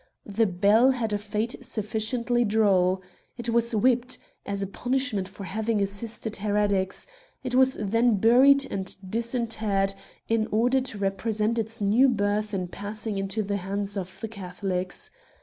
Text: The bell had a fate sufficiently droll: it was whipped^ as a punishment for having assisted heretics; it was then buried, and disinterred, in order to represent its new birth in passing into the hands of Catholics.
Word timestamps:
The 0.25 0.47
bell 0.47 0.89
had 0.93 1.13
a 1.13 1.19
fate 1.19 1.57
sufficiently 1.63 2.43
droll: 2.43 3.03
it 3.37 3.49
was 3.49 3.71
whipped^ 3.75 4.17
as 4.47 4.63
a 4.63 4.65
punishment 4.65 5.27
for 5.27 5.43
having 5.43 5.79
assisted 5.79 6.37
heretics; 6.37 7.05
it 7.43 7.53
was 7.53 7.75
then 7.79 8.15
buried, 8.17 8.65
and 8.71 8.95
disinterred, 9.07 9.93
in 10.27 10.47
order 10.51 10.79
to 10.79 10.97
represent 10.97 11.59
its 11.59 11.81
new 11.81 12.09
birth 12.09 12.51
in 12.51 12.69
passing 12.69 13.19
into 13.19 13.43
the 13.43 13.57
hands 13.57 13.95
of 13.95 14.25
Catholics. 14.31 15.11